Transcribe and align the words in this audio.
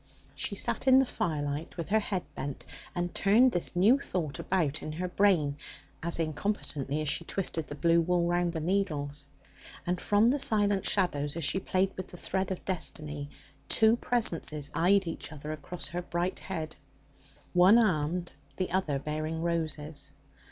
She 0.33 0.55
sat 0.55 0.87
in 0.87 0.97
the 0.97 1.05
firelight 1.05 1.77
with 1.77 1.89
her 1.89 1.99
head 1.99 2.23
bent, 2.33 2.65
and 2.95 3.13
turned 3.13 3.51
this 3.51 3.75
new 3.75 3.99
thought 3.99 4.39
about 4.39 4.81
in 4.81 4.93
her 4.93 5.07
brain 5.07 5.57
as 6.01 6.17
incompetently 6.17 7.03
as 7.03 7.07
she 7.07 7.23
twisted 7.23 7.67
the 7.67 7.75
blue 7.75 8.01
wool 8.01 8.25
round 8.25 8.53
the 8.53 8.59
needles. 8.61 9.27
And 9.85 10.01
from 10.01 10.31
the 10.31 10.39
silent 10.39 10.87
shadows, 10.87 11.35
as 11.37 11.43
she 11.43 11.59
played 11.59 11.93
with 11.95 12.07
the 12.07 12.17
thread 12.17 12.49
of 12.49 12.65
destiny, 12.65 13.29
two 13.69 13.95
presences 13.95 14.71
eyed 14.73 15.05
each 15.05 15.31
other 15.31 15.51
across 15.51 15.89
her 15.89 16.01
bright 16.01 16.39
head 16.39 16.75
one 17.53 17.77
armed, 17.77 18.31
the 18.55 18.71
other 18.71 18.97
bearing 18.97 19.43
roses. 19.43 20.13